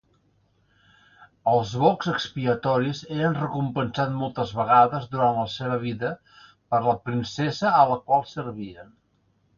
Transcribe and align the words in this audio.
Els 1.51 1.73
bocs 1.81 2.09
expiatoris 2.13 3.01
eren 3.17 3.37
recompensats 3.41 4.17
moltes 4.23 4.55
vegades 4.61 5.07
durant 5.15 5.37
la 5.41 5.47
seva 5.57 5.79
vida 5.87 6.13
per 6.73 6.81
la 6.89 6.97
princesa 7.11 7.77
a 7.83 7.87
la 7.93 8.03
quan 8.09 8.29
servien. 8.35 8.95